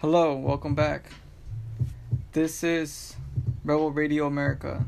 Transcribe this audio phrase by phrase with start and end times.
[0.00, 1.10] Hello, welcome back.
[2.32, 3.16] This is
[3.62, 4.86] Rebel Radio America.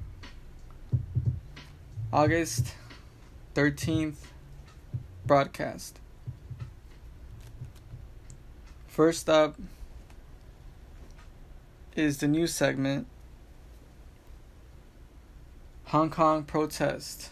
[2.11, 2.73] August
[3.55, 4.15] 13th
[5.27, 5.99] broadcast.
[8.87, 9.57] First up
[11.95, 13.07] is the news segment
[15.89, 17.29] Hong Kong protest.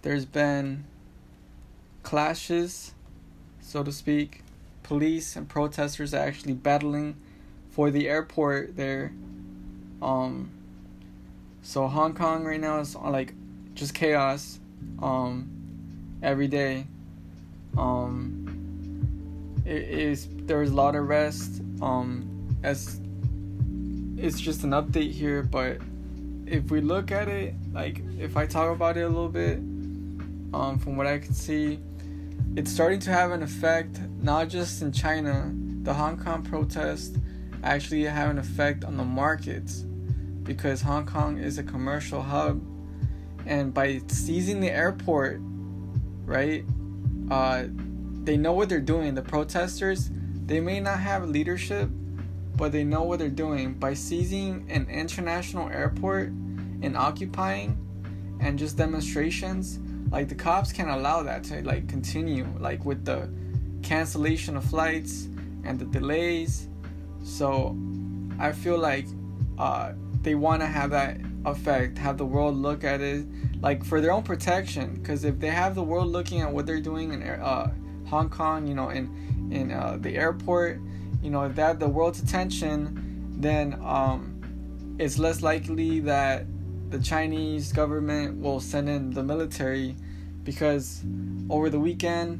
[0.00, 0.84] There's been
[2.02, 2.94] clashes,
[3.60, 4.42] so to speak.
[4.92, 7.16] Police and protesters are actually battling
[7.70, 9.14] for the airport there.
[10.02, 10.50] Um,
[11.62, 13.32] so Hong Kong right now is like
[13.74, 14.60] just chaos.
[15.00, 15.48] Um,
[16.22, 16.86] every day.
[17.78, 21.62] Um, it is there's a lot of rest.
[21.80, 23.00] Um, as
[24.18, 25.78] it's just an update here, but
[26.46, 29.56] if we look at it, like if I talk about it a little bit,
[30.52, 31.78] um, from what I can see,
[32.56, 35.52] it's starting to have an effect not just in China.
[35.82, 37.18] The Hong Kong protests
[37.64, 39.84] actually have an effect on the markets
[40.44, 42.62] because Hong Kong is a commercial hub,
[43.46, 45.40] and by seizing the airport,
[46.24, 46.64] right,
[47.30, 47.64] uh,
[48.24, 49.14] they know what they're doing.
[49.14, 50.10] The protesters,
[50.46, 51.90] they may not have leadership,
[52.56, 57.76] but they know what they're doing by seizing an international airport and occupying
[58.40, 59.78] and just demonstrations
[60.10, 63.30] like the cops can't allow that to like continue like with the
[63.82, 65.28] cancellation of flights
[65.64, 66.68] and the delays.
[67.24, 67.76] So
[68.38, 69.06] i feel like
[69.58, 73.26] uh, they want to have that effect have the world look at it
[73.60, 74.94] like for their own protection.
[74.94, 77.72] Because if they have the world looking at what they're doing in uh,
[78.08, 80.80] hong kong you know in in uh, the airport
[81.22, 86.46] you know if have the world's attention then um, it's less likely that
[86.90, 89.96] the Chinese government will send in the military.
[90.44, 91.02] Because
[91.50, 92.38] over the weekend,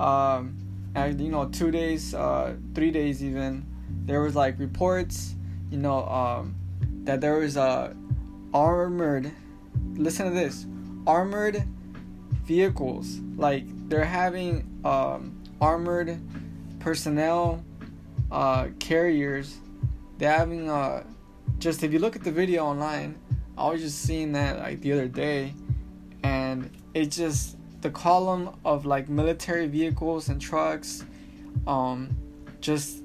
[0.00, 0.56] um,
[0.94, 3.66] and you know, two days, uh, three days even,
[4.04, 5.34] there was like reports,
[5.70, 6.54] you know, um,
[7.04, 7.94] that there was a uh,
[8.52, 9.30] armored.
[9.94, 10.66] Listen to this,
[11.06, 11.64] armored
[12.44, 13.18] vehicles.
[13.36, 16.20] Like they're having um, armored
[16.80, 17.64] personnel
[18.30, 19.58] uh, carriers.
[20.18, 21.04] They're having uh,
[21.58, 23.18] just if you look at the video online,
[23.56, 25.54] I was just seeing that like the other day,
[26.22, 31.04] and it just the column of like military vehicles and trucks,
[31.66, 32.16] um,
[32.60, 33.02] just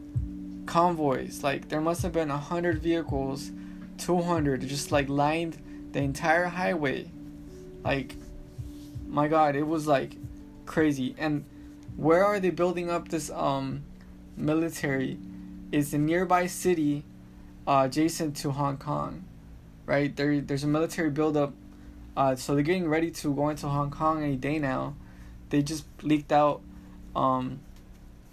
[0.66, 1.44] convoys.
[1.44, 3.52] Like there must have been a hundred vehicles,
[3.98, 5.58] two hundred, just like lined
[5.92, 7.12] the entire highway.
[7.84, 8.16] Like,
[9.08, 10.16] my God, it was like
[10.66, 11.16] crazy.
[11.18, 11.46] And
[11.96, 13.84] where are they building up this um
[14.36, 15.18] military?
[15.70, 17.04] Is a nearby city,
[17.68, 19.26] uh, adjacent to Hong Kong
[19.88, 20.16] right?
[20.16, 21.54] There, there's a military buildup.
[22.18, 24.96] Uh, so they're getting ready to go into Hong Kong any day now.
[25.52, 26.62] They just leaked out,
[27.16, 27.60] um,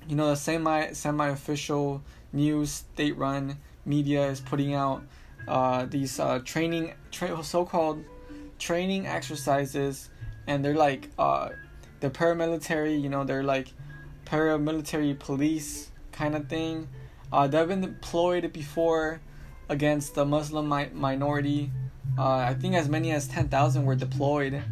[0.09, 2.03] you know, the semi semi official
[2.33, 5.03] news state run media is putting out
[5.47, 8.03] uh, these uh, training tra- so called
[8.59, 10.09] training exercises,
[10.47, 11.51] and they're like uh,
[12.01, 12.99] the paramilitary.
[12.99, 13.69] You know, they're like
[14.25, 16.89] paramilitary police kind of thing.
[17.31, 19.21] Uh, they've been deployed before
[19.69, 21.71] against the Muslim mi- minority.
[22.17, 24.63] Uh, I think as many as 10,000 were deployed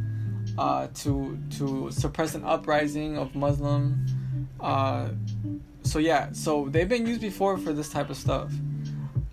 [0.58, 4.06] uh, to to suppress an uprising of Muslim.
[4.60, 5.08] Uh,
[5.82, 8.52] so yeah, so they've been used before for this type of stuff.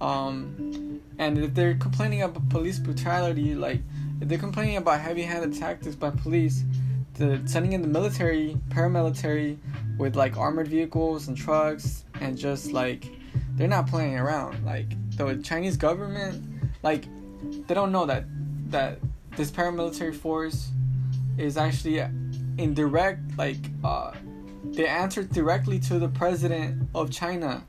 [0.02, 3.82] Um, and if they're complaining about police brutality, like
[4.22, 6.64] if they're complaining about heavy-handed tactics by police,
[7.16, 9.58] the sending in the military, paramilitary,
[9.98, 13.12] with like armored vehicles and trucks, and just like
[13.56, 14.66] they're not playing around.
[14.66, 14.88] Like
[15.18, 16.44] the Chinese government,
[16.82, 17.06] like
[17.68, 18.26] they don't know that
[18.72, 19.00] that
[19.36, 20.70] this paramilitary force
[21.38, 22.00] is actually
[22.58, 24.12] in direct like uh,
[24.64, 27.64] they answered directly to the president of China,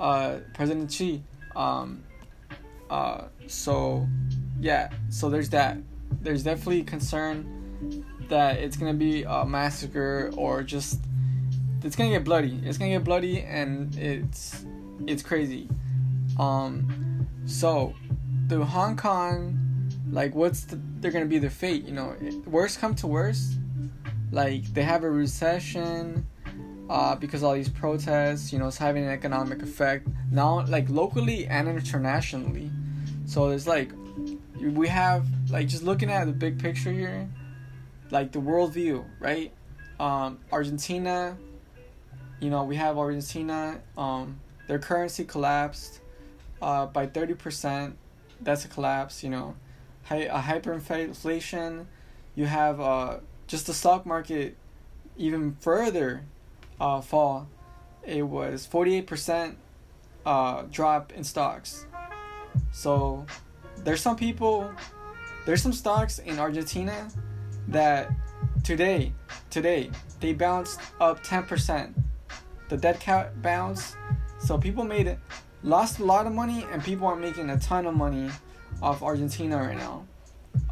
[0.00, 1.22] uh, President Xi.
[1.54, 2.02] Um,
[2.90, 4.06] uh, so
[4.60, 5.78] yeah, so there's that.
[6.20, 11.00] There's definitely concern that it's gonna be a massacre or just
[11.82, 12.60] it's gonna get bloody.
[12.64, 14.64] It's gonna get bloody and it's
[15.06, 15.68] it's crazy.
[16.38, 17.94] Um, so
[18.48, 19.58] the Hong Kong,
[20.10, 21.84] like, what's the, they're gonna be their fate?
[21.84, 22.16] You know,
[22.46, 23.52] worst come to worst,
[24.32, 26.26] like they have a recession.
[26.90, 31.46] Uh, because all these protests, you know, it's having an economic effect now, like locally
[31.46, 32.70] and internationally.
[33.26, 33.92] So it's like
[34.58, 37.28] we have like just looking at the big picture here,
[38.10, 39.52] like the world view, right?
[40.00, 41.36] Um, Argentina,
[42.40, 43.82] you know, we have Argentina.
[43.98, 46.00] Um, their currency collapsed
[46.62, 47.92] uh, by 30%.
[48.40, 49.54] That's a collapse, you know.
[50.04, 51.86] Hi- a hyperinflation.
[52.34, 54.56] You have uh, just the stock market
[55.16, 56.22] even further
[56.80, 57.48] uh, fall.
[58.06, 59.56] it was 48%
[60.24, 61.86] uh, drop in stocks.
[62.72, 63.26] So
[63.84, 64.70] there's some people,
[65.44, 67.08] there's some stocks in Argentina
[67.68, 68.10] that
[68.64, 69.12] today,
[69.50, 71.94] today, they bounced up 10%.
[72.68, 73.96] The dead cat bounced.
[74.38, 75.16] So people made
[75.62, 78.30] lost a lot of money and people are making a ton of money
[78.82, 80.06] off Argentina right now.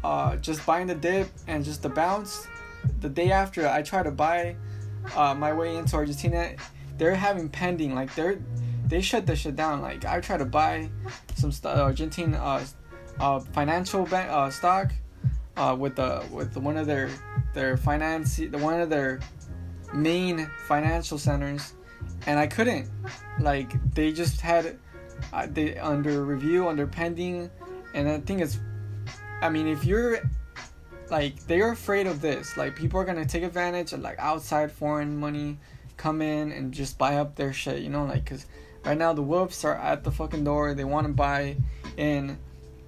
[0.03, 2.47] Uh, just buying the dip and just the bounce.
[3.01, 4.55] The day after I try to buy
[5.15, 6.51] uh, my way into Argentina,
[6.97, 8.39] they're having pending like they're
[8.87, 9.81] they shut the shit down.
[9.81, 10.89] Like I try to buy
[11.35, 12.65] some st- Argentine uh,
[13.19, 14.93] uh, financial bank uh, stock
[15.57, 17.09] uh, with the with one of their
[17.53, 19.19] their finance the one of their
[19.93, 21.73] main financial centers,
[22.25, 22.89] and I couldn't.
[23.39, 24.77] Like they just had
[25.33, 27.49] uh, they under review, under pending,
[27.93, 28.59] and I think it's.
[29.41, 30.19] I mean, if you're
[31.09, 35.17] like they're afraid of this, like people are gonna take advantage of like outside foreign
[35.17, 35.57] money
[35.97, 38.45] come in and just buy up their shit, you know, like because
[38.85, 40.73] right now the wolves are at the fucking door.
[40.73, 41.57] They want to buy
[41.97, 42.37] in,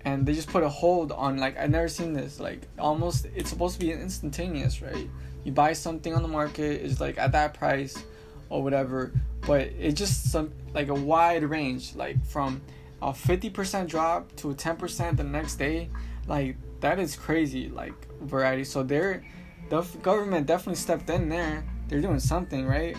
[0.06, 1.38] and they just put a hold on.
[1.38, 2.40] Like I've never seen this.
[2.40, 5.10] Like almost, it's supposed to be instantaneous, right?
[5.44, 8.02] You buy something on the market, it's like at that price,
[8.50, 9.14] or whatever.
[9.42, 12.62] But it just some like a wide range, like from
[13.02, 15.90] a fifty percent drop to a ten percent the next day.
[16.28, 17.70] Like that is crazy.
[17.70, 18.64] Like variety.
[18.64, 19.24] So they're
[19.70, 22.96] the government definitely stepped in there they're doing something right.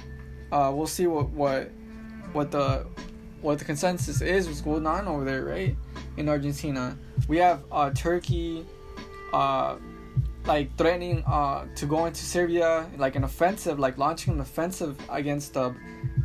[0.52, 1.70] Uh, we'll see what what
[2.32, 2.87] what the
[3.41, 5.76] what the consensus is what's going on over there right
[6.17, 6.99] in Argentina.
[7.29, 8.67] We have uh, Turkey
[9.32, 9.76] uh,
[10.46, 15.54] like threatening uh, to go into Syria like an offensive like launching an offensive against
[15.54, 15.75] the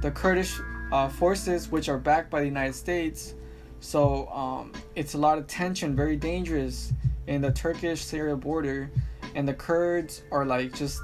[0.01, 0.59] the Kurdish
[0.91, 3.35] uh, forces which are backed by the United States.
[3.79, 6.93] So um, it's a lot of tension, very dangerous
[7.27, 8.89] in the Turkish Syria border,
[9.35, 11.01] and the Kurds are like just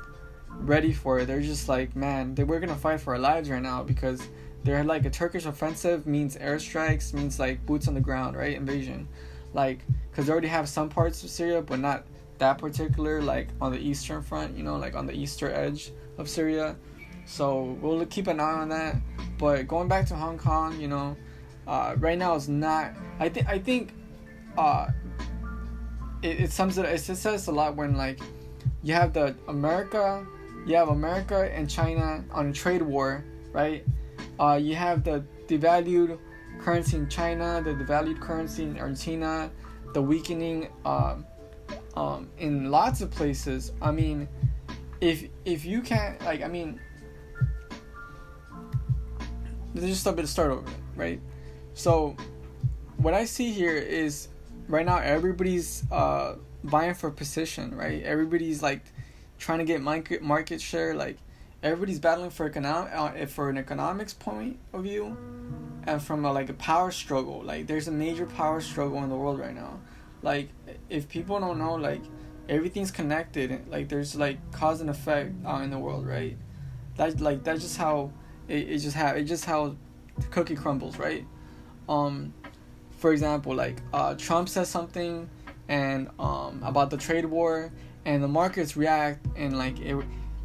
[0.50, 1.26] ready for it.
[1.26, 4.22] They're just like, man, they, we're gonna fight for our lives right now because
[4.64, 8.56] they're like a Turkish offensive means airstrikes, means like boots on the ground, right?
[8.56, 9.08] Invasion,
[9.54, 9.80] like
[10.10, 12.06] because they already have some parts of Syria, but not
[12.42, 16.28] that particular, like on the eastern front, you know, like on the eastern edge of
[16.28, 16.76] Syria.
[17.26, 18.98] So we'll keep an eye on that.
[19.38, 21.16] But going back to Hong Kong, you know,
[21.68, 22.94] uh, right now is not.
[23.20, 23.94] I think I think
[24.58, 24.88] uh,
[26.22, 26.86] it, it sums it.
[26.86, 28.20] It says a lot when like
[28.84, 30.26] you have the America
[30.66, 33.86] you have America and China on a trade war, right?
[34.40, 36.20] Uh, you have the devalued
[36.60, 39.52] currency in China, the devalued currency in Argentina,
[39.94, 41.26] the weakening um,
[41.96, 43.72] um, in lots of places.
[43.82, 44.28] I mean,
[45.00, 46.80] if if you can't like, I mean,
[49.74, 51.20] there's just a bit of start over, right?
[51.74, 52.16] So,
[52.98, 54.28] what I see here is
[54.68, 58.04] right now everybody's uh, vying for position, right?
[58.04, 58.84] Everybody's like
[59.40, 60.96] trying to get market market share.
[60.96, 61.18] Like
[61.64, 65.18] everybody's battling for economic uh, for an economics point of view,
[65.88, 67.42] and from a, like a power struggle.
[67.44, 69.80] Like there's a major power struggle in the world right now.
[70.22, 70.50] Like
[70.90, 72.02] if people don't know, like
[72.50, 73.68] everything's connected.
[73.70, 76.38] Like there's like cause and effect uh, in the world, right?
[76.98, 78.12] That like that's just how
[78.48, 79.76] it, it just how it just how
[80.30, 81.26] cookie crumbles, right?
[81.90, 82.34] Um,
[82.98, 85.30] for example, like uh, Trump says something
[85.72, 87.72] and um about the trade war
[88.06, 89.96] and the markets react and like it,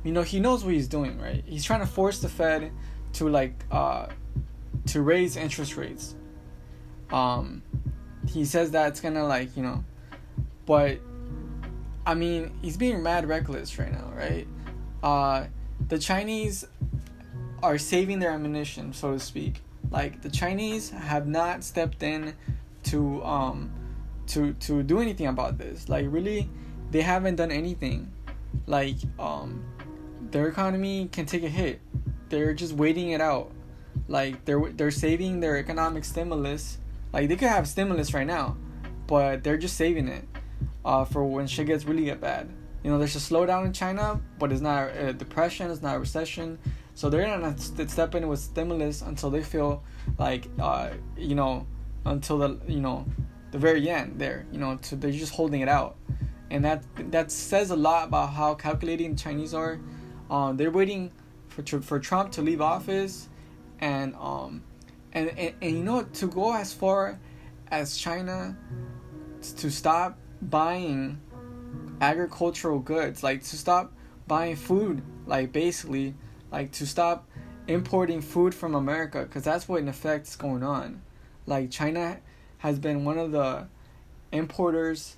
[0.05, 2.71] you know he knows what he's doing right he's trying to force the fed
[3.13, 4.07] to like uh
[4.87, 6.15] to raise interest rates
[7.11, 7.61] um
[8.29, 9.85] he says that it's gonna like you know
[10.65, 10.99] but
[12.07, 14.47] i mean he's being mad reckless right now right
[15.03, 15.45] uh
[15.89, 16.67] the chinese
[17.63, 22.35] are saving their ammunition so to speak like the chinese have not stepped in
[22.83, 23.71] to um
[24.27, 26.49] to to do anything about this like really
[26.91, 28.13] they haven't done anything.
[28.67, 29.65] Like um,
[30.31, 31.81] their economy can take a hit.
[32.29, 33.51] They're just waiting it out.
[34.09, 36.79] Like they're they're saving their economic stimulus.
[37.13, 38.57] Like they could have stimulus right now,
[39.07, 40.25] but they're just saving it
[40.85, 42.53] uh, for when shit gets really bad.
[42.83, 45.99] You know, there's a slowdown in China, but it's not a depression, it's not a
[45.99, 46.59] recession.
[46.95, 49.83] So they're not step in with stimulus until they feel
[50.19, 51.67] like, uh, you know,
[52.05, 53.05] until the you know,
[53.51, 54.19] the very end.
[54.19, 55.97] There, you know, so they're just holding it out
[56.51, 59.81] and that that says a lot about how calculating Chinese are.
[60.31, 61.13] Um, they're waiting
[61.49, 63.29] for for Trump to leave office,
[63.81, 64.63] and um,
[65.17, 67.19] and, and and you know to go as far
[67.71, 68.57] as China
[69.57, 71.21] to stop buying
[72.01, 73.93] agricultural goods, like to stop
[74.29, 76.15] buying food, like basically,
[76.53, 77.27] like to stop
[77.67, 81.03] importing food from America, because that's what in effect is going on.
[81.47, 82.21] Like China
[82.59, 83.67] has been one of the
[84.33, 85.17] importers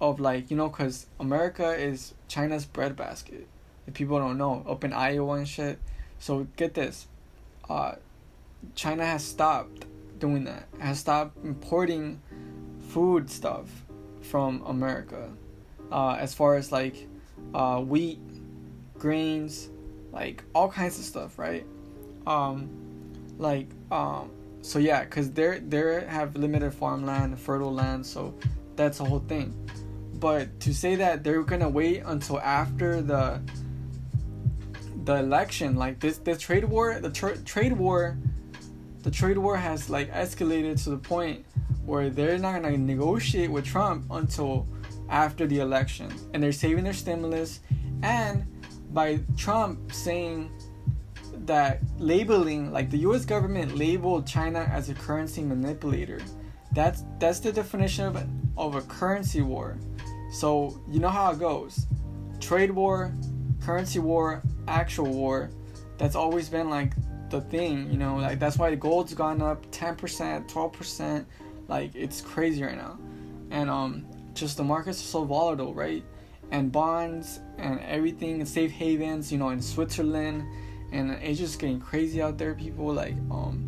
[0.00, 3.46] of like you know because america is china's breadbasket
[3.86, 5.78] if people don't know up in iowa and shit
[6.18, 7.06] so get this
[7.68, 7.94] uh,
[8.74, 9.86] China has stopped
[10.18, 10.68] doing that.
[10.78, 12.20] Has stopped importing
[12.88, 13.68] food stuff
[14.22, 15.30] from America,
[15.90, 17.08] uh, as far as like
[17.54, 18.20] uh, wheat,
[18.98, 19.68] grains,
[20.12, 21.66] like all kinds of stuff, right?
[22.26, 22.68] Um,
[23.38, 24.30] like um,
[24.62, 28.34] so yeah, cause they're they have limited farmland, fertile land, so
[28.76, 29.54] that's the whole thing.
[30.14, 33.40] But to say that they're gonna wait until after the
[35.04, 38.18] the election, like this, the trade war, the tra- trade war,
[39.02, 41.44] the trade war has like escalated to the point
[41.84, 44.66] where they're not gonna negotiate with Trump until
[45.08, 47.60] after the election, and they're saving their stimulus,
[48.02, 48.44] and
[48.92, 50.50] by Trump saying
[51.46, 56.20] that labeling like the US government labeled China as a currency manipulator.
[56.72, 58.16] That's that's the definition of
[58.56, 59.78] of a currency war.
[60.30, 61.86] So, you know how it goes.
[62.38, 63.12] Trade war,
[63.60, 65.50] currency war, actual war.
[65.98, 66.92] That's always been like
[67.30, 71.24] the thing, you know, like that's why the gold's gone up 10%, 12%.
[71.68, 72.98] Like it's crazy right now.
[73.50, 76.04] And um just the markets are so volatile, right?
[76.50, 80.44] And bonds and everything, safe havens, you know, in Switzerland
[80.92, 83.64] and it's just getting crazy out there people like um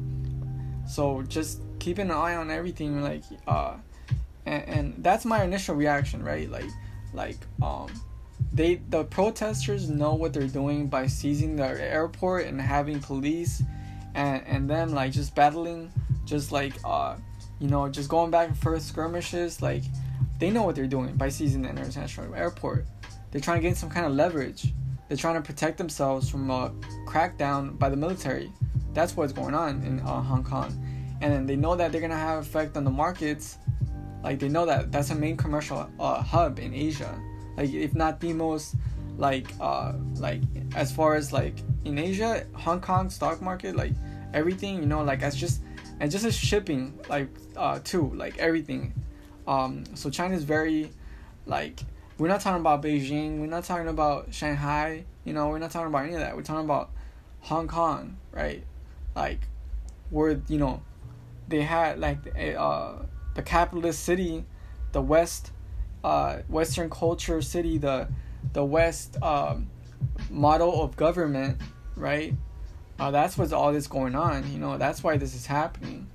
[0.86, 3.74] so just keeping an eye on everything like uh
[4.46, 6.68] and, and that's my initial reaction right like
[7.14, 7.88] like um
[8.52, 13.62] they the protesters know what they're doing by seizing the airport and having police
[14.14, 15.90] and and them like just battling
[16.24, 17.16] just like uh
[17.60, 19.82] you know just going back and forth skirmishes like
[20.38, 22.84] they know what they're doing by seizing the international airport
[23.30, 24.72] they're trying to gain some kind of leverage
[25.12, 26.72] they're trying to protect themselves from a
[27.06, 28.50] crackdown by the military.
[28.94, 30.72] That's what's going on in uh, Hong Kong.
[31.20, 33.58] And they know that they're gonna have effect on the markets.
[34.24, 37.14] Like they know that that's a main commercial uh, hub in Asia.
[37.56, 38.76] Like if not the most,
[39.18, 40.42] like uh, like
[40.74, 41.54] as far as like
[41.84, 43.92] in Asia, Hong Kong stock market, like
[44.34, 45.62] everything, you know, like as just
[46.00, 48.92] and just as shipping, like uh, too, like everything.
[49.46, 50.90] Um, so China is very
[51.46, 51.80] like
[52.18, 53.40] we're not talking about Beijing.
[53.40, 55.04] We're not talking about Shanghai.
[55.24, 56.36] You know, we're not talking about any of that.
[56.36, 56.90] We're talking about
[57.40, 58.64] Hong Kong, right?
[59.16, 59.40] Like,
[60.10, 60.82] where you know,
[61.48, 63.02] they had like a, uh,
[63.34, 64.44] the capitalist city,
[64.92, 65.50] the West,
[66.04, 68.08] uh, Western culture city, the
[68.52, 69.68] the West um,
[70.30, 71.60] model of government,
[71.96, 72.34] right?
[72.98, 74.50] Uh, that's what's all this going on.
[74.52, 76.08] You know, that's why this is happening,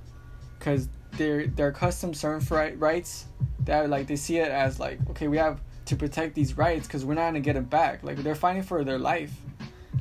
[0.58, 3.26] because they're they're accustomed certain rights
[3.66, 7.06] that like they see it as like okay we have to protect these rights because
[7.06, 8.04] we're not gonna get it back.
[8.04, 9.32] Like they're fighting for their life.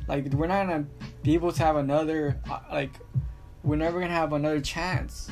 [0.07, 0.85] Like we're not gonna
[1.23, 2.91] be able to have another uh, like
[3.63, 5.29] we're never gonna have another chance.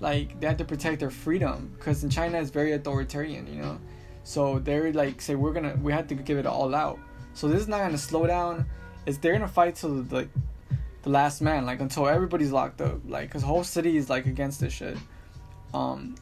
[0.00, 3.78] Like they have to protect their freedom because in China it's very authoritarian, you know.
[4.24, 6.98] So they're like say we're gonna we have to give it all out.
[7.34, 8.66] So this is not gonna slow down.
[9.06, 10.28] It's they're gonna fight till like
[11.02, 13.00] the last man, like until everybody's locked up.
[13.06, 14.96] Like cause whole city is like against this shit.
[15.74, 16.14] Um,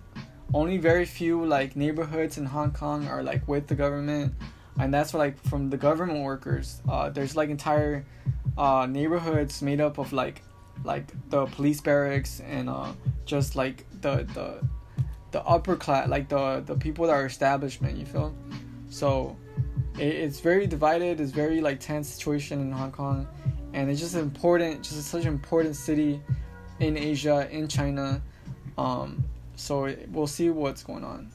[0.54, 4.34] only very few like neighborhoods in Hong Kong are like with the government,
[4.78, 6.82] and that's like from the government workers.
[6.88, 8.04] Uh, there's like entire
[8.56, 10.42] uh, neighborhoods made up of like
[10.84, 12.92] like the police barracks and uh,
[13.26, 14.66] just like the the
[15.30, 17.96] the upper class, like the the people that are establishment.
[17.96, 18.34] You feel?
[18.88, 19.36] So
[19.98, 21.20] it, it's very divided.
[21.20, 23.28] It's very like tense situation in Hong Kong,
[23.72, 24.82] and it's just important.
[24.82, 26.20] Just such an important city
[26.80, 28.22] in Asia, in China.
[28.78, 29.24] Um,
[29.56, 31.30] so we'll see what's going on.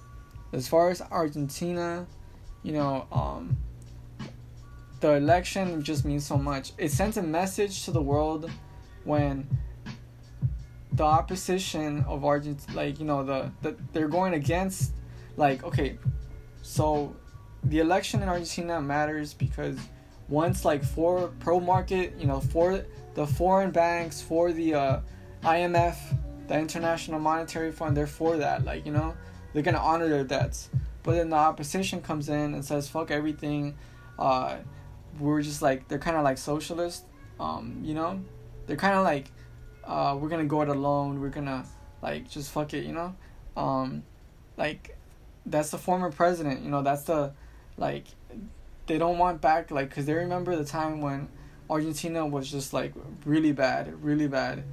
[0.51, 2.07] As far as Argentina,
[2.63, 3.55] you know, um,
[4.99, 6.71] the election just means so much.
[6.77, 8.49] It sends a message to the world
[9.03, 9.47] when
[10.95, 14.93] the opposition of Argentina, like you know, the, the they're going against,
[15.37, 15.97] like okay,
[16.61, 17.15] so
[17.63, 19.77] the election in Argentina matters because
[20.29, 24.99] once like for pro market, you know, for the foreign banks, for the uh,
[25.43, 25.95] IMF,
[26.47, 28.65] the International Monetary Fund, they're for that.
[28.65, 29.15] Like, you know,
[29.53, 30.69] they're gonna honor their debts.
[31.03, 33.77] But then the opposition comes in and says, fuck everything.
[34.17, 34.57] Uh,
[35.19, 37.05] we're just like, they're kind of like socialist.
[37.39, 38.23] Um, you know?
[38.65, 39.31] They're kind of like,
[39.85, 41.21] uh, we're gonna go it alone.
[41.21, 41.65] We're gonna,
[42.01, 43.15] like, just fuck it, you know?
[43.55, 44.03] Um,
[44.57, 44.97] like,
[45.45, 46.81] that's the former president, you know?
[46.81, 47.33] That's the,
[47.77, 48.05] like,
[48.87, 51.29] they don't want back, like, because they remember the time when
[51.69, 52.93] Argentina was just, like,
[53.25, 54.63] really bad, really bad.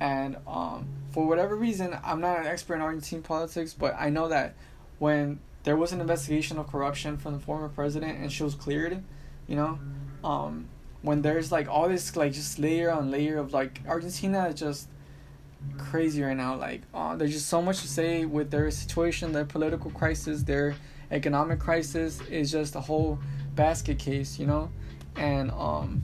[0.00, 4.28] And, um, for whatever reason, I'm not an expert in Argentine politics, but I know
[4.28, 4.54] that
[4.98, 9.02] when there was an investigation of corruption from the former president and she was cleared,
[9.46, 9.78] you know,
[10.24, 10.68] um,
[11.02, 14.88] when there's like all this like just layer on layer of like Argentina is just
[15.78, 16.56] crazy right now.
[16.56, 20.74] Like, uh, there's just so much to say with their situation, their political crisis, their
[21.10, 23.18] economic crisis is just a whole
[23.54, 24.70] basket case, you know,
[25.16, 26.02] and um,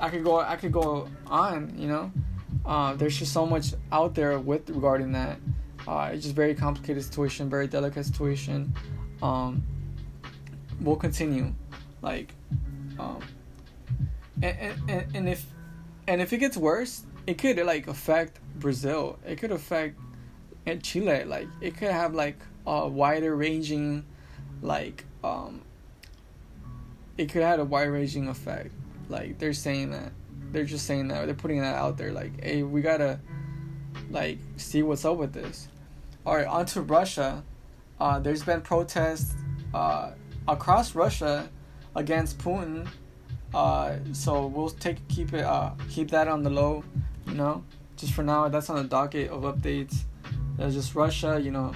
[0.00, 2.12] I could go, I could go on, you know,
[2.64, 5.38] uh, there's just so much out there with regarding that.
[5.86, 8.74] Uh, it's just very complicated situation, very delicate situation.
[9.22, 9.62] Um,
[10.80, 11.54] we'll continue,
[12.02, 12.34] like,
[12.98, 13.20] um,
[14.42, 15.46] and, and and if
[16.06, 19.18] and if it gets worse, it could like affect Brazil.
[19.26, 19.98] It could affect
[20.66, 21.24] and Chile.
[21.24, 24.04] Like it could have like a wider ranging,
[24.62, 25.62] like um.
[27.18, 28.72] It could have a wide ranging effect.
[29.08, 30.12] Like they're saying that,
[30.52, 31.24] they're just saying that.
[31.24, 32.12] They're putting that out there.
[32.12, 33.20] Like, hey, we gotta,
[34.10, 35.68] like, see what's up with this.
[36.26, 37.42] All right, on to Russia.
[37.98, 39.34] Uh, there's been protests
[39.72, 40.10] uh,
[40.46, 41.48] across Russia
[41.94, 42.86] against Putin.
[43.56, 46.84] Uh, so we'll take keep it uh, keep that on the low,
[47.26, 47.64] you know.
[47.96, 50.02] Just for now, that's on the docket of updates.
[50.58, 51.72] There's just Russia, you know,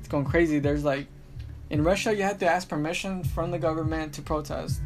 [0.00, 0.58] it's going crazy.
[0.58, 1.06] There's like
[1.70, 4.80] in Russia, you have to ask permission from the government to protest,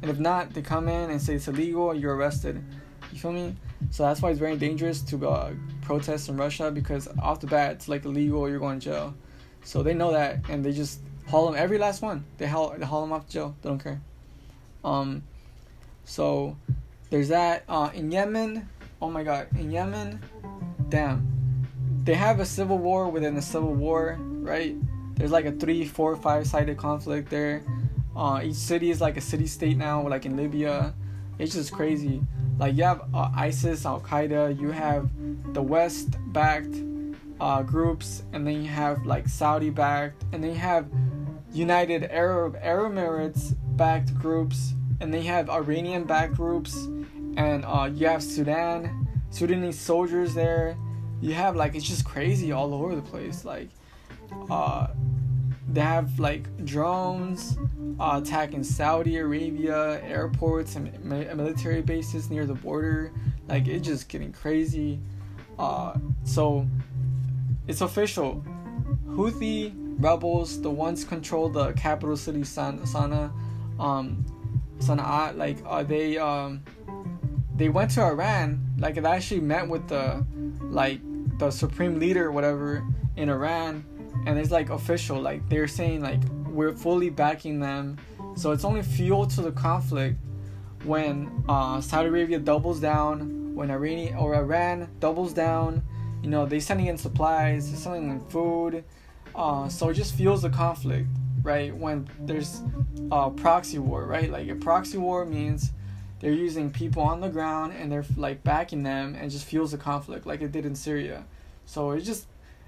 [0.00, 1.92] and if not, they come in and say it's illegal.
[1.92, 2.62] You're arrested.
[3.12, 3.56] You feel me?
[3.90, 5.52] So that's why it's very dangerous to uh,
[5.82, 8.48] protest in Russia because off the bat it's like illegal.
[8.48, 9.14] You're going to jail.
[9.64, 12.24] So they know that, and they just haul them every last one.
[12.36, 13.56] They haul they haul them off to jail.
[13.62, 14.00] They don't care.
[14.84, 15.24] Um,
[16.08, 16.56] so
[17.10, 17.64] there's that.
[17.68, 18.66] Uh, in Yemen,
[19.00, 20.20] oh my God, in Yemen,
[20.88, 21.26] damn,
[22.04, 24.74] they have a civil war within a civil war, right?
[25.14, 27.62] There's like a three, four, five sided conflict there.
[28.16, 30.94] Uh, each city is like a city state now, like in Libya.
[31.38, 32.22] It's just crazy.
[32.58, 35.10] Like you have uh, ISIS, Al Qaeda, you have
[35.52, 36.74] the West backed
[37.38, 40.88] uh, groups, and then you have like Saudi backed, and then you have
[41.52, 46.74] United Arab Arab Emirates backed groups, and then you have Iranian backed groups,
[47.36, 50.76] and uh, you have Sudan, Sudanese soldiers there.
[51.20, 53.44] You have like it's just crazy all over the place.
[53.44, 53.68] Like,
[54.50, 54.88] uh,
[55.68, 57.58] they have like drones
[58.00, 63.12] uh, attacking Saudi Arabia airports and military bases near the border.
[63.48, 65.00] Like it's just getting crazy.
[65.58, 66.66] Uh, so
[67.66, 68.44] it's official.
[69.08, 73.32] Houthi rebels, the ones control the capital city San- Sana,
[73.80, 74.24] um,
[74.78, 75.36] Sana'a.
[75.36, 76.62] Like uh, they um,
[77.56, 78.74] they went to Iran.
[78.78, 80.24] Like they actually met with the
[80.60, 81.00] like
[81.38, 82.84] the supreme leader, whatever,
[83.16, 83.84] in Iran
[84.26, 87.98] and it's like official like they're saying like we're fully backing them
[88.34, 90.18] so it's only fuel to the conflict
[90.84, 95.82] when uh, Saudi Arabia doubles down when Iran or Iran doubles down
[96.22, 98.84] you know they sending in supplies they're sending in food
[99.34, 101.08] uh, so it just fuels the conflict
[101.42, 102.62] right when there's
[103.10, 104.30] a proxy war right?
[104.30, 105.72] Like a proxy war means
[106.20, 109.78] they're using people on the ground and they're like backing them and just fuels the
[109.78, 111.24] conflict like it did in Syria.
[111.66, 112.26] So it just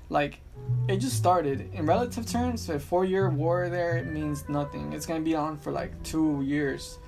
[0.09, 0.41] like
[0.89, 1.73] it just started.
[1.73, 4.93] In relative terms a four year war there means nothing.
[4.93, 6.99] It's gonna be on for like two years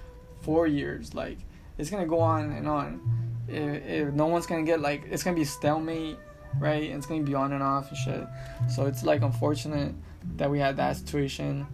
[0.41, 1.39] four years like
[1.79, 3.01] it's gonna go on and on.
[3.49, 6.17] If, if no one's gonna get like it's gonna be stalemate
[6.59, 6.83] right?
[6.83, 8.27] It's gonna be on and off and shit.
[8.69, 9.95] So it's like unfortunate
[10.37, 11.67] that we had that situation.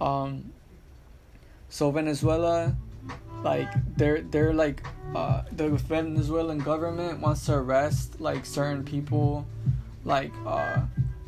[0.00, 0.52] Um
[1.68, 2.76] so venezuela
[3.42, 4.82] like they're they're like
[5.14, 9.46] uh the venezuelan government wants to arrest like certain people
[10.04, 10.80] like uh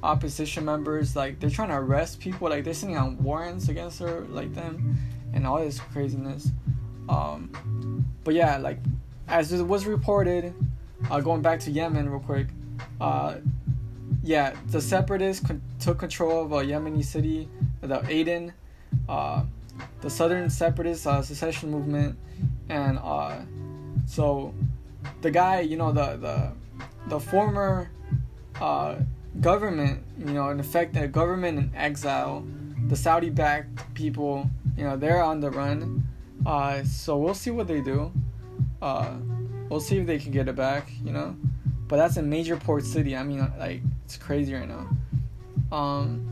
[0.02, 1.16] opposition members.
[1.16, 2.50] Like they're trying to arrest people.
[2.50, 4.96] Like they're sending out warrants against her like them
[5.32, 6.50] and all this craziness.
[7.08, 8.78] Um but yeah like
[9.28, 10.54] as it was reported
[11.10, 12.48] uh going back to yemen real quick
[13.00, 13.36] uh
[14.22, 17.48] yeah the separatists con- took control of a yemeni city
[17.80, 18.52] the aden
[19.08, 19.42] uh
[20.00, 22.16] the southern separatist uh, secession movement
[22.68, 23.36] and uh
[24.06, 24.54] so
[25.22, 26.52] the guy you know the the
[27.08, 27.90] the former
[28.60, 28.96] uh,
[29.40, 32.44] government, you know, in effect, a government in exile,
[32.88, 36.06] the Saudi backed people, you know, they're on the run.
[36.46, 38.12] Uh, so we'll see what they do.
[38.80, 39.14] Uh,
[39.68, 41.36] we'll see if they can get it back, you know.
[41.94, 43.16] But that's a major port city.
[43.16, 44.88] I mean, like, it's crazy right now.
[45.70, 46.28] Um,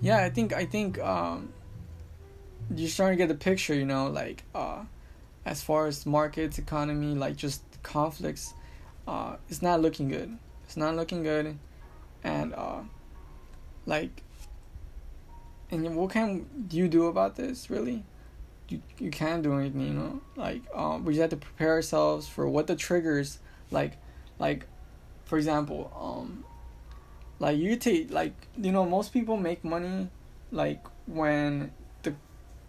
[0.00, 1.52] yeah, I think, I think, um,
[2.74, 4.82] you're starting to get the picture, you know, like, uh,
[5.44, 8.52] as far as markets, economy, like just conflicts,
[9.06, 10.36] uh, it's not looking good.
[10.64, 11.56] It's not looking good,
[12.24, 12.80] and uh,
[13.86, 14.24] like,
[15.70, 17.70] and what can you do about this?
[17.70, 18.02] Really,
[18.68, 19.82] you you can't do anything.
[19.82, 23.38] You know, like um, we just have to prepare ourselves for what the triggers,
[23.70, 23.98] like,
[24.38, 24.66] like,
[25.24, 26.44] for example, um,
[27.38, 30.08] like you take like you know most people make money,
[30.52, 31.72] like when
[32.02, 32.14] the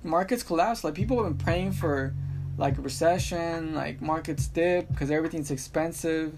[0.03, 0.83] markets collapse.
[0.83, 2.13] Like people have been praying for
[2.57, 6.33] like a recession, like markets dip because everything's expensive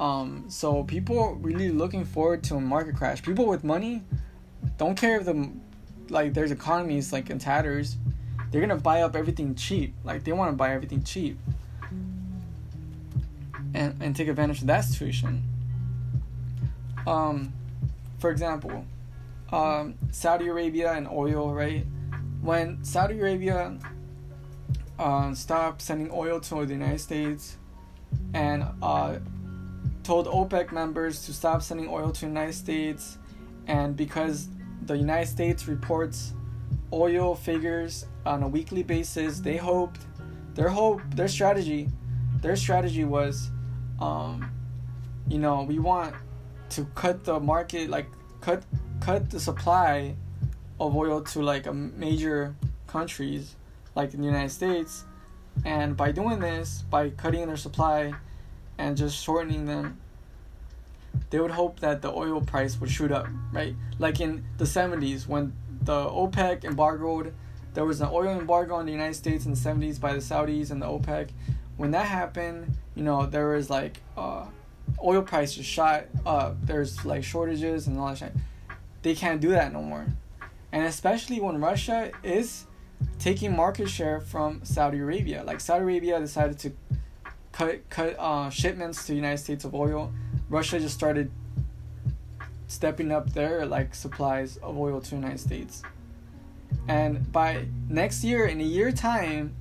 [0.00, 3.22] um, so people really looking forward to a market crash.
[3.22, 4.02] People with money
[4.76, 5.50] don't care if the
[6.08, 7.96] like there's economies like in tatters.
[8.50, 9.94] They're gonna buy up everything cheap.
[10.04, 11.38] Like they want to buy everything cheap.
[13.74, 15.42] And, and take advantage of that situation.
[17.06, 17.52] Um,
[18.18, 18.86] for example,
[19.52, 21.86] um, Saudi Arabia and oil, right?
[22.40, 23.78] When Saudi Arabia
[24.98, 27.58] uh, stopped sending oil to the United States
[28.32, 29.18] and uh,
[30.02, 33.18] told OPEC members to stop sending oil to the United States,
[33.66, 34.48] and because
[34.86, 36.32] the United States reports
[36.92, 40.00] oil figures on a weekly basis, they hoped
[40.54, 41.88] their hope, their strategy,
[42.40, 43.50] their strategy was,
[44.04, 44.50] um,
[45.28, 46.14] you know, we want
[46.70, 48.06] to cut the market, like
[48.40, 48.62] cut
[49.00, 50.14] cut the supply
[50.78, 52.54] of oil to like a major
[52.86, 53.56] countries
[53.94, 55.04] like the United States,
[55.64, 58.12] and by doing this, by cutting their supply
[58.76, 59.98] and just shortening them,
[61.30, 63.74] they would hope that the oil price would shoot up, right?
[63.98, 67.32] Like in the 70s when the OPEC embargoed,
[67.72, 70.70] there was an oil embargo on the United States in the 70s by the Saudis
[70.70, 71.30] and the OPEC.
[71.76, 74.46] When that happened, you know, there was like uh,
[75.02, 76.56] oil prices shot up.
[76.62, 78.32] There's like shortages and all that shit.
[79.02, 80.06] They can't do that no more.
[80.72, 82.66] And especially when Russia is
[83.18, 85.44] taking market share from Saudi Arabia.
[85.44, 86.72] Like Saudi Arabia decided to
[87.52, 90.12] cut cut uh, shipments to the United States of oil.
[90.48, 91.30] Russia just started
[92.66, 95.82] stepping up their like supplies of oil to the United States.
[96.88, 99.54] And by next year, in a year time,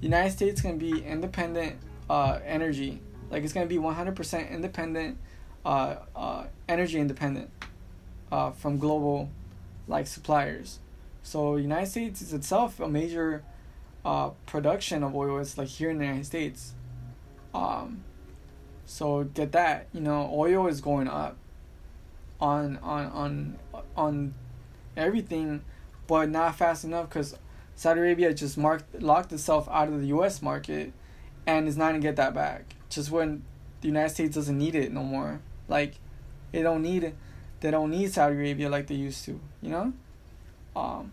[0.00, 1.76] United States can be independent
[2.10, 3.00] uh, energy.
[3.30, 5.16] Like it's gonna be 100% independent,
[5.64, 7.50] uh, uh, energy independent
[8.32, 9.30] uh, from global
[9.86, 10.80] like suppliers.
[11.22, 13.44] So United States is itself a major
[14.04, 15.38] uh, production of oil.
[15.38, 16.74] It's like here in the United States.
[17.54, 18.02] Um,
[18.86, 21.36] so get that you know oil is going up
[22.40, 23.58] on on on
[23.96, 24.34] on
[24.96, 25.62] everything,
[26.08, 27.36] but not fast enough because
[27.76, 30.42] Saudi Arabia just marked locked itself out of the U.S.
[30.42, 30.92] market,
[31.46, 32.74] and it's not gonna get that back.
[32.88, 33.42] Just when
[33.80, 35.40] the United States doesn't need it no more.
[35.68, 35.94] Like,
[36.52, 37.14] they don't need.
[37.60, 39.40] They don't need Saudi Arabia like they used to.
[39.60, 39.92] You know
[40.74, 41.12] um,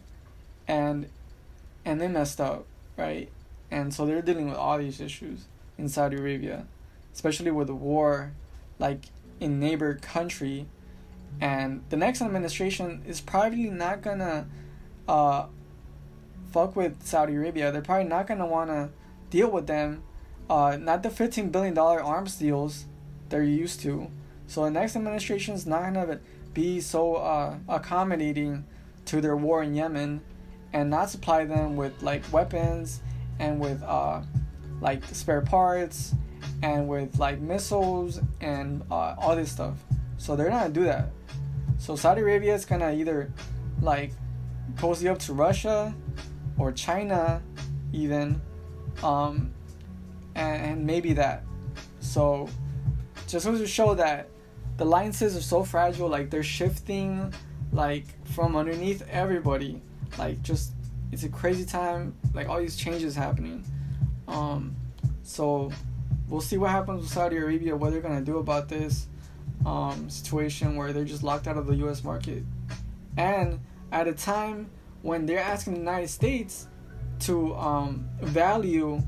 [0.67, 1.07] and
[1.85, 3.29] and they messed up, right?
[3.71, 5.45] And so they're dealing with all these issues
[5.77, 6.65] in Saudi Arabia,
[7.13, 8.33] especially with the war,
[8.79, 9.05] like
[9.39, 10.67] in neighbor country,
[11.39, 14.47] and the next administration is probably not gonna,
[15.07, 15.45] uh,
[16.51, 17.71] fuck with Saudi Arabia.
[17.71, 18.89] They're probably not gonna wanna
[19.29, 20.03] deal with them,
[20.49, 22.85] uh, not the fifteen billion dollar arms deals
[23.29, 24.09] they're used to.
[24.47, 26.19] So the next administration is not gonna
[26.53, 28.65] be so uh, accommodating
[29.05, 30.21] to their war in Yemen
[30.73, 33.01] and not supply them with like weapons
[33.39, 34.21] and with uh,
[34.81, 36.13] like spare parts
[36.61, 39.77] and with like missiles and uh, all this stuff.
[40.17, 41.09] So they're not gonna do that.
[41.77, 43.31] So Saudi Arabia is gonna either
[43.81, 44.11] like
[44.77, 45.93] cozy up to Russia
[46.57, 47.41] or China,
[47.93, 48.41] even,
[49.03, 49.53] um,
[50.37, 51.43] and, and maybe that.
[51.99, 52.47] So
[53.27, 54.29] just to show that
[54.77, 57.33] the alliances are so fragile, like they're shifting
[57.73, 59.81] like from underneath everybody.
[60.17, 60.71] Like just
[61.11, 62.15] it's a crazy time.
[62.33, 63.65] Like all these changes happening.
[64.27, 64.75] Um,
[65.23, 65.71] so
[66.29, 67.75] we'll see what happens with Saudi Arabia.
[67.75, 69.07] What they're gonna do about this
[69.65, 72.03] um, situation where they're just locked out of the U.S.
[72.03, 72.43] market,
[73.17, 73.59] and
[73.91, 74.69] at a time
[75.01, 76.67] when they're asking the United States
[77.19, 79.01] to um, value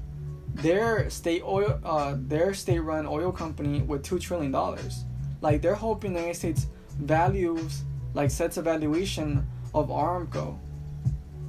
[0.62, 5.06] their state oil, uh, their state-run oil company with two trillion dollars.
[5.42, 6.68] Like they're hoping the United States
[7.00, 10.58] values like sets evaluation of Aramco,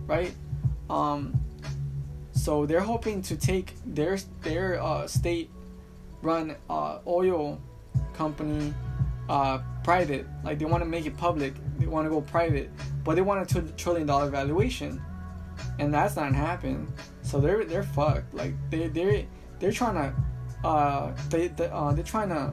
[0.07, 0.33] right?
[0.88, 1.38] Um,
[2.33, 7.61] so they're hoping to take their their uh, state-run uh, oil
[8.14, 8.75] company
[9.29, 10.27] uh, private.
[10.44, 11.55] Like they want to make it public.
[11.79, 12.70] They want to go private,
[13.05, 15.03] but they want a two trillion dollar valuation,
[15.79, 16.92] and that's not happening.
[17.22, 18.35] So they're they're fucked.
[18.35, 19.26] Like they they
[19.59, 22.52] they're trying to uh they, they uh, they're trying to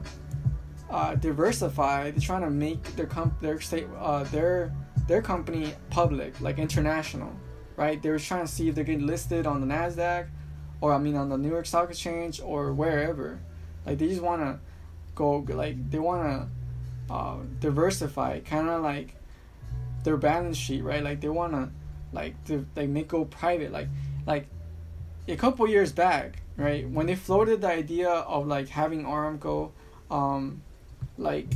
[0.90, 2.10] uh, diversify.
[2.10, 4.72] They're trying to make their comp their state uh, their
[5.06, 7.32] their company public, like international,
[7.76, 8.00] right?
[8.00, 10.28] They were trying to see if they're getting listed on the Nasdaq,
[10.80, 13.40] or I mean on the New York Stock Exchange or wherever.
[13.86, 14.60] Like they just want to
[15.14, 16.22] go like they want
[17.08, 19.14] to uh, diversify, kind of like
[20.04, 21.02] their balance sheet, right?
[21.02, 21.70] Like they want to
[22.12, 23.88] like to like make go private, like
[24.26, 24.46] like
[25.28, 26.88] a couple years back, right?
[26.88, 29.70] When they floated the idea of like having Aramco
[30.10, 30.62] um,
[31.16, 31.46] like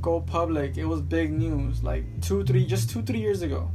[0.00, 3.70] go public it was big news like two three just two three years ago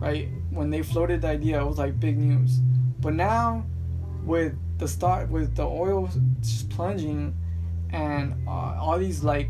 [0.00, 2.58] right when they floated the idea it was like big news
[3.00, 3.64] but now
[4.24, 7.32] with the start with the oil just plunging
[7.90, 9.48] and uh, all these like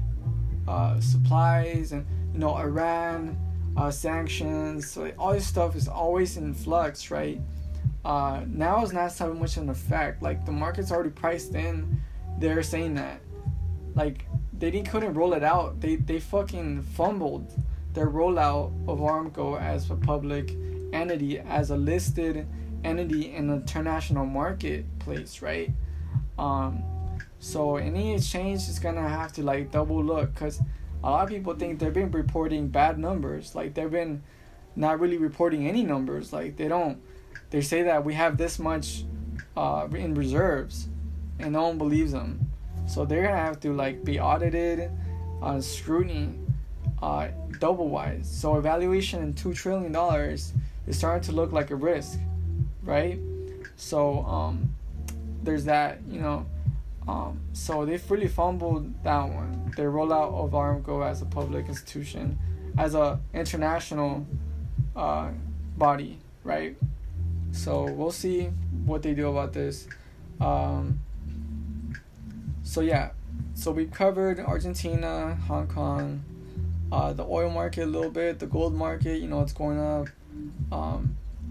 [0.69, 3.37] uh, supplies and you know iran
[3.79, 7.41] uh, sanctions so all this stuff is always in flux right
[8.09, 12.01] uh, now is not so much an effect like the market's already priced in
[12.39, 13.21] they're saying that
[13.95, 14.25] like
[14.59, 15.81] they didn't couldn't roll it out.
[15.81, 17.53] They they fucking fumbled
[17.95, 20.55] their rollout of Aramco as a public
[20.93, 22.47] entity, as a listed
[22.85, 25.71] entity in the international marketplace, right?
[26.39, 26.83] Um,
[27.41, 30.61] so any exchange is gonna have to like double look because
[31.03, 34.23] a lot of people think they've been reporting bad numbers, like they've been
[34.77, 36.33] not really reporting any numbers.
[36.33, 37.01] Like they don't,
[37.51, 39.05] they say that we have this much
[39.57, 40.89] uh, in reserves,
[41.39, 42.41] and no one believes them.
[42.87, 44.91] So they're gonna have to like be audited
[45.41, 46.35] on scrutiny,
[47.03, 48.29] uh, double wise.
[48.29, 50.53] So evaluation in two trillion dollars
[50.87, 52.19] is starting to look like a risk,
[52.83, 53.19] right?
[53.77, 54.75] So um,
[55.43, 56.47] there's that, you know.
[57.07, 59.73] Um, so they've really fumbled that one.
[59.77, 62.39] Their rollout of Aramco as a public institution,
[62.77, 64.27] as a international
[64.95, 65.31] uh,
[65.77, 66.77] body, right?
[67.53, 68.51] So we'll see
[68.85, 69.89] what they do about this.
[70.41, 71.01] Um,
[72.63, 73.11] so yeah,
[73.55, 76.23] so we've covered Argentina, Hong Kong,
[76.93, 79.21] uh, the oil market a little bit, the gold market.
[79.21, 80.09] You know, it's going up.
[80.71, 81.17] Um,